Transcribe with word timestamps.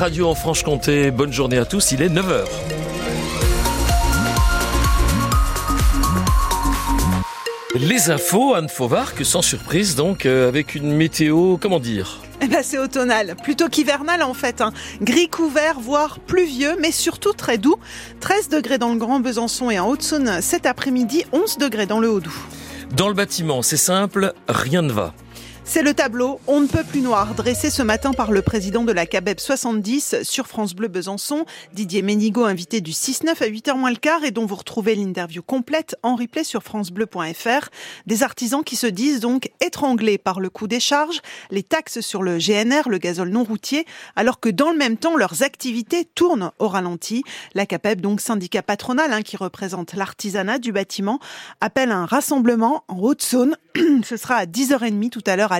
radio 0.00 0.28
en 0.28 0.34
Franche-Comté. 0.34 1.10
Bonne 1.10 1.30
journée 1.30 1.58
à 1.58 1.66
tous, 1.66 1.92
il 1.92 2.00
est 2.00 2.08
9h. 2.08 2.46
Les 7.74 8.08
infos, 8.08 8.54
Anne 8.54 8.68
que 9.14 9.24
sans 9.24 9.42
surprise, 9.42 9.96
donc, 9.96 10.24
euh, 10.24 10.48
avec 10.48 10.74
une 10.74 10.94
météo, 10.94 11.58
comment 11.58 11.80
dire 11.80 12.18
eh 12.42 12.46
ben, 12.46 12.62
c'est 12.62 12.78
automnal, 12.78 13.36
plutôt 13.42 13.68
qu'hivernal 13.68 14.22
en 14.22 14.32
fait. 14.32 14.62
Hein. 14.62 14.72
Gris 15.02 15.28
couvert, 15.28 15.78
voire 15.78 16.18
pluvieux, 16.18 16.76
mais 16.80 16.92
surtout 16.92 17.34
très 17.34 17.58
doux. 17.58 17.76
13 18.20 18.48
degrés 18.48 18.78
dans 18.78 18.94
le 18.94 18.98
Grand 18.98 19.20
Besançon 19.20 19.70
et 19.70 19.78
en 19.78 19.86
Haute-Saône 19.90 20.40
cet 20.40 20.64
après-midi, 20.64 21.24
11 21.32 21.58
degrés 21.58 21.84
dans 21.84 22.00
le 22.00 22.08
Haut-Doubs. 22.08 22.32
Dans 22.96 23.08
le 23.08 23.14
bâtiment, 23.14 23.60
c'est 23.60 23.76
simple, 23.76 24.32
rien 24.48 24.80
ne 24.80 24.92
va. 24.92 25.12
C'est 25.72 25.82
le 25.84 25.94
tableau 25.94 26.40
On 26.48 26.58
ne 26.58 26.66
peut 26.66 26.82
plus 26.82 27.00
noir, 27.00 27.32
dressé 27.36 27.70
ce 27.70 27.84
matin 27.84 28.12
par 28.12 28.32
le 28.32 28.42
président 28.42 28.82
de 28.82 28.90
la 28.90 29.06
CABEB 29.06 29.38
70 29.38 30.24
sur 30.24 30.48
France 30.48 30.74
Bleu 30.74 30.88
Besançon, 30.88 31.44
Didier 31.74 32.02
Ménigaud, 32.02 32.42
invité 32.42 32.80
du 32.80 32.90
6-9 32.90 33.40
à 33.40 33.46
8h 33.46 33.78
moins 33.78 33.90
le 33.92 33.96
quart 33.96 34.24
et 34.24 34.32
dont 34.32 34.46
vous 34.46 34.56
retrouvez 34.56 34.96
l'interview 34.96 35.44
complète 35.44 35.94
en 36.02 36.16
replay 36.16 36.42
sur 36.42 36.64
francebleu.fr. 36.64 37.68
Des 38.06 38.22
artisans 38.24 38.64
qui 38.64 38.74
se 38.74 38.88
disent 38.88 39.20
donc 39.20 39.52
étranglés 39.60 40.18
par 40.18 40.40
le 40.40 40.50
coût 40.50 40.66
des 40.66 40.80
charges, 40.80 41.20
les 41.52 41.62
taxes 41.62 42.00
sur 42.00 42.24
le 42.24 42.38
GNR, 42.38 42.88
le 42.88 42.98
gazole 42.98 43.28
non 43.28 43.44
routier, 43.44 43.86
alors 44.16 44.40
que 44.40 44.48
dans 44.48 44.72
le 44.72 44.76
même 44.76 44.96
temps, 44.96 45.16
leurs 45.16 45.44
activités 45.44 46.04
tournent 46.04 46.50
au 46.58 46.66
ralenti. 46.66 47.22
La 47.54 47.64
CAPEB, 47.64 48.00
donc 48.00 48.20
syndicat 48.20 48.64
patronal 48.64 49.12
hein, 49.12 49.22
qui 49.22 49.36
représente 49.36 49.94
l'artisanat 49.94 50.58
du 50.58 50.72
bâtiment, 50.72 51.20
appelle 51.60 51.92
un 51.92 52.06
rassemblement 52.06 52.82
en 52.88 52.98
Haute-Saône. 52.98 53.56
ce 54.04 54.16
sera 54.16 54.34
à 54.34 54.46
10h30 54.46 55.10
tout 55.10 55.22
à 55.26 55.36
l'heure 55.36 55.52
à 55.52 55.59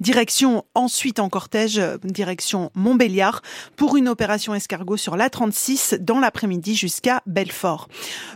Direction 0.00 0.64
ensuite 0.74 1.18
en 1.18 1.28
cortège, 1.28 1.78
euh, 1.78 1.96
direction 2.04 2.70
Montbéliard 2.74 3.42
pour 3.76 3.96
une 3.96 4.08
opération 4.08 4.54
escargot 4.54 4.96
sur 4.96 5.16
l'A36 5.16 5.98
dans 5.98 6.20
l'après-midi 6.20 6.74
jusqu'à 6.74 7.22
Belfort. 7.26 7.88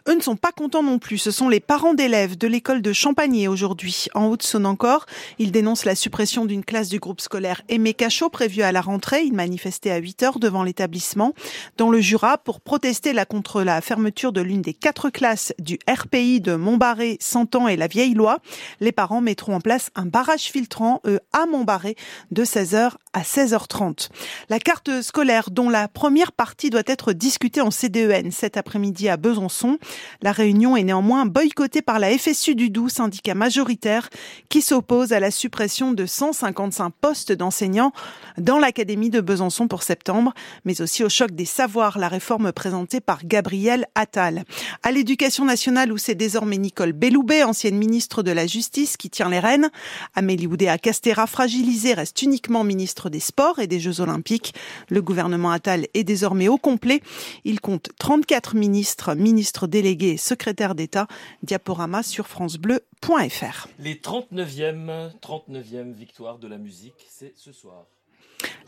Eux 0.08 0.14
ne 0.14 0.20
sont 0.20 0.36
pas 0.36 0.52
contents 0.52 0.82
non 0.82 0.98
plus. 0.98 1.18
Ce 1.18 1.30
sont 1.30 1.48
les 1.48 1.60
parents 1.60 1.94
d'élèves 1.94 2.38
de 2.38 2.48
l'école 2.48 2.82
de 2.82 2.92
Champagné 2.92 3.48
aujourd'hui. 3.48 4.06
En 4.14 4.26
Haute-Saône 4.26 4.66
encore, 4.66 5.06
ils 5.38 5.52
dénoncent 5.52 5.84
la 5.84 5.94
suppression 5.94 6.44
d'une 6.44 6.64
classe 6.64 6.88
du 6.88 6.98
groupe 6.98 7.20
scolaire 7.20 7.62
Aimé 7.68 7.94
Cachot 7.94 8.30
prévue 8.30 8.62
à 8.62 8.72
la 8.72 8.80
rentrée. 8.80 9.22
Ils 9.22 9.34
manifestaient 9.34 9.90
à 9.90 9.98
8 9.98 10.22
heures 10.22 10.38
devant 10.38 10.62
l'établissement 10.62 11.32
dans 11.76 11.90
le 11.90 12.00
Jura 12.00 12.38
pour 12.38 12.60
protester 12.60 13.14
contre 13.28 13.62
la 13.62 13.80
fermeture 13.80 14.32
de 14.32 14.40
l'une 14.40 14.62
des 14.62 14.74
quatre 14.74 15.10
classes 15.10 15.52
du 15.58 15.78
RPI 15.88 16.40
de 16.40 16.54
Montbarré, 16.54 17.16
Santan 17.20 17.68
et 17.68 17.76
la 17.76 17.86
Vieille 17.86 18.14
Loi. 18.14 18.38
Les 18.80 18.92
parents 18.92 19.20
mettront 19.20 19.54
en 19.54 19.60
place 19.60 19.90
un 19.94 20.06
barrage 20.06 20.42
filtrant 20.42 20.85
eux, 21.06 21.20
à 21.32 21.46
Montbarré, 21.46 21.96
de 22.30 22.44
16h 22.44 22.92
à 23.16 23.22
16h30. 23.22 24.10
La 24.50 24.58
carte 24.58 25.00
scolaire, 25.00 25.50
dont 25.50 25.70
la 25.70 25.88
première 25.88 26.32
partie 26.32 26.68
doit 26.68 26.82
être 26.86 27.14
discutée 27.14 27.62
en 27.62 27.70
CDEN 27.70 28.30
cet 28.30 28.58
après-midi 28.58 29.08
à 29.08 29.16
Besançon. 29.16 29.78
La 30.20 30.32
réunion 30.32 30.76
est 30.76 30.82
néanmoins 30.82 31.24
boycottée 31.24 31.80
par 31.80 31.98
la 31.98 32.16
FSU 32.16 32.54
du 32.54 32.68
Doubs, 32.68 32.90
syndicat 32.90 33.34
majoritaire, 33.34 34.10
qui 34.50 34.60
s'oppose 34.60 35.14
à 35.14 35.20
la 35.20 35.30
suppression 35.30 35.92
de 35.92 36.04
155 36.04 36.92
postes 37.00 37.32
d'enseignants 37.32 37.92
dans 38.36 38.58
l'Académie 38.58 39.08
de 39.08 39.22
Besançon 39.22 39.66
pour 39.66 39.82
septembre, 39.82 40.34
mais 40.66 40.82
aussi 40.82 41.02
au 41.02 41.08
choc 41.08 41.30
des 41.30 41.46
savoirs, 41.46 41.98
la 41.98 42.08
réforme 42.08 42.52
présentée 42.52 43.00
par 43.00 43.24
Gabriel 43.24 43.86
Attal. 43.94 44.44
À 44.82 44.92
l'éducation 44.92 45.46
nationale, 45.46 45.90
où 45.90 45.96
c'est 45.96 46.14
désormais 46.14 46.58
Nicole 46.58 46.92
Belloubet, 46.92 47.44
ancienne 47.44 47.78
ministre 47.78 48.22
de 48.22 48.30
la 48.30 48.46
Justice, 48.46 48.98
qui 48.98 49.08
tient 49.08 49.30
les 49.30 49.40
rênes. 49.40 49.70
Amélie 50.14 50.46
Oudéa 50.46 50.76
Castera 50.76 51.26
fragilisé 51.26 51.94
reste 51.94 52.20
uniquement 52.20 52.62
ministre 52.62 53.05
des 53.10 53.20
Sports 53.20 53.58
et 53.58 53.66
des 53.66 53.80
Jeux 53.80 54.00
Olympiques. 54.00 54.54
Le 54.88 55.02
gouvernement 55.02 55.50
Attal 55.50 55.86
est 55.94 56.04
désormais 56.04 56.48
au 56.48 56.58
complet. 56.58 57.00
Il 57.44 57.60
compte 57.60 57.90
34 57.98 58.54
ministres, 58.54 59.14
ministres 59.14 59.66
délégués 59.66 60.12
et 60.12 60.16
secrétaires 60.16 60.74
d'État. 60.74 61.06
Diaporama 61.42 62.02
sur 62.02 62.26
francebleu.fr. 62.26 63.68
Les 63.78 63.94
39e, 63.94 65.10
39e 65.20 65.92
victoires 65.92 66.38
de 66.38 66.48
la 66.48 66.58
musique, 66.58 67.06
c'est 67.08 67.34
ce 67.36 67.52
soir. 67.52 67.86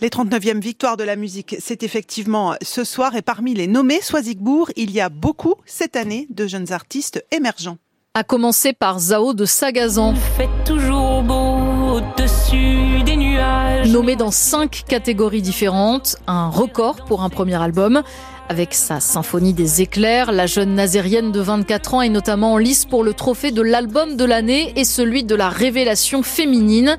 Les 0.00 0.08
39e 0.08 0.60
victoires 0.60 0.96
de 0.96 1.04
la 1.04 1.16
musique, 1.16 1.56
c'est 1.58 1.82
effectivement 1.82 2.54
ce 2.62 2.84
soir. 2.84 3.16
Et 3.16 3.22
parmi 3.22 3.54
les 3.54 3.66
nommés 3.66 4.00
Soisigbourg, 4.00 4.70
il 4.76 4.90
y 4.90 5.00
a 5.00 5.08
beaucoup 5.08 5.54
cette 5.66 5.96
année 5.96 6.26
de 6.30 6.46
jeunes 6.46 6.72
artistes 6.72 7.24
émergents. 7.32 7.78
A 8.18 8.24
commencer 8.24 8.72
par 8.72 8.98
Zao 8.98 9.32
de 9.32 9.44
Sagazan. 9.44 10.12
Fait 10.36 10.48
toujours 10.64 11.22
beau 11.22 11.98
au-dessus 11.98 13.04
des 13.04 13.14
nuages. 13.16 13.88
Nommé 13.92 14.16
dans 14.16 14.32
cinq 14.32 14.82
catégories 14.88 15.40
différentes, 15.40 16.16
un 16.26 16.48
record 16.48 17.04
pour 17.04 17.22
un 17.22 17.28
premier 17.28 17.62
album. 17.62 18.02
Avec 18.48 18.74
sa 18.74 18.98
symphonie 18.98 19.52
des 19.52 19.82
éclairs, 19.82 20.32
la 20.32 20.46
jeune 20.46 20.74
nazérienne 20.74 21.30
de 21.30 21.38
24 21.38 21.94
ans 21.94 22.02
est 22.02 22.08
notamment 22.08 22.54
en 22.54 22.58
lice 22.58 22.86
pour 22.86 23.04
le 23.04 23.14
trophée 23.14 23.52
de 23.52 23.62
l'album 23.62 24.16
de 24.16 24.24
l'année 24.24 24.72
et 24.74 24.84
celui 24.84 25.22
de 25.22 25.36
la 25.36 25.48
révélation 25.48 26.24
féminine. 26.24 26.96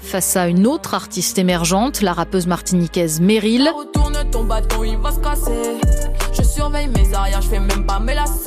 Face 0.00 0.36
à 0.36 0.46
une 0.46 0.68
autre 0.68 0.94
artiste 0.94 1.36
émergente, 1.38 2.00
la 2.00 2.12
rappeuse 2.12 2.46
martiniquaise 2.46 3.20
Meryl. 3.20 3.72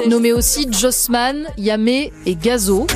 Nommé 0.07 0.33
aussi 0.33 0.67
Jossman, 0.71 1.47
Yamé 1.57 2.11
et 2.25 2.35
Gazo. 2.35 2.87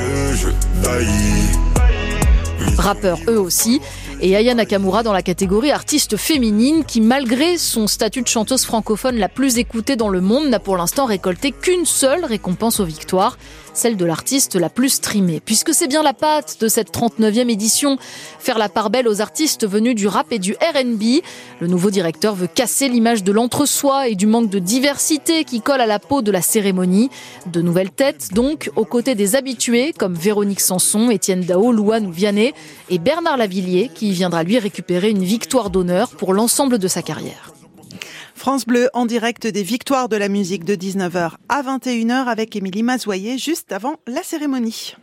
Rappeurs 2.78 3.20
eux 3.28 3.40
aussi, 3.40 3.82
et 4.22 4.36
Aya 4.36 4.54
Nakamura 4.54 5.04
dans 5.04 5.14
la 5.14 5.22
catégorie 5.22 5.72
artiste 5.72 6.18
féminine 6.18 6.84
qui, 6.86 7.02
malgré 7.02 7.58
son 7.58 7.88
statut 7.88 8.22
de 8.22 8.28
chanteuse 8.28 8.66
francophone 8.66 9.18
la 9.18 9.30
plus 9.30 9.58
écoutée 9.58 9.96
dans 9.96 10.10
le 10.10 10.22
monde, 10.22 10.48
n'a 10.48 10.60
pour 10.60 10.78
l'instant 10.78 11.06
récolté 11.06 11.52
qu'une 11.52 11.86
seule 11.86 12.26
récompense 12.26 12.80
aux 12.80 12.86
victoires 12.86 13.38
celle 13.78 13.96
de 13.96 14.06
l'artiste 14.06 14.56
la 14.56 14.70
plus 14.70 14.90
streamée. 14.90 15.40
Puisque 15.40 15.74
c'est 15.74 15.88
bien 15.88 16.02
la 16.02 16.14
patte 16.14 16.58
de 16.60 16.68
cette 16.68 16.92
39e 16.92 17.50
édition, 17.50 17.98
faire 18.40 18.58
la 18.58 18.70
part 18.70 18.90
belle 18.90 19.08
aux 19.08 19.22
artistes 19.22 19.68
venus 19.68 19.96
du 19.96 20.08
rap 20.08 20.32
et 20.32 20.40
du 20.40 20.54
RB. 20.54 21.22
Le 21.60 21.68
nouveau 21.68 21.92
directeur 21.92 22.34
veut 22.34 22.48
casser 22.48 22.90
l'image 22.90 23.24
de 23.24 23.32
l'entre-soi 23.32 24.08
et 24.08 24.16
du 24.16 24.26
manque 24.26 24.50
de 24.50 24.60
diversité 24.60 25.44
qui 25.44 25.62
colle 25.62 25.82
à 25.82 25.86
la 25.86 26.00
peau 26.00 26.22
de 26.22 26.32
la 26.32 26.42
cérémonie. 26.42 27.10
De 27.46 27.62
nouvelles 27.62 27.92
têtes, 27.92 28.34
donc, 28.34 28.72
aux 28.76 28.86
côtés 28.86 29.14
des 29.14 29.36
habitués, 29.36 29.94
comme 29.94 30.16
Véronique 30.16 30.62
Sanson, 30.62 31.12
Étienne 31.12 31.42
Dao, 31.42 31.72
Louane 31.72 32.08
ou 32.08 32.12
Vianney, 32.12 32.54
et 32.90 32.98
Bernard 32.98 33.38
Lavillier, 33.38 33.92
qui 34.08 34.14
viendra 34.14 34.44
lui 34.44 34.58
récupérer 34.58 35.10
une 35.10 35.26
victoire 35.26 35.70
d'honneur 35.70 36.12
pour 36.12 36.34
l'ensemble 36.34 36.80
de 36.80 36.88
sa 36.88 37.02
carrière. 37.02 37.52
France 38.36 38.66
Bleu 38.66 38.90
en 38.94 39.06
direct 39.06 39.46
des 39.46 39.64
victoires 39.64 40.08
de 40.08 40.16
la 40.16 40.30
musique 40.30 40.64
de 40.64 40.76
19h 40.76 41.32
à 41.50 41.62
21h 41.62 42.28
avec 42.28 42.56
Émilie 42.56 42.84
Mazoyer 42.84 43.38
juste 43.38 43.74
avant 43.74 43.98
la 44.08 44.24
cérémonie. 44.24 44.96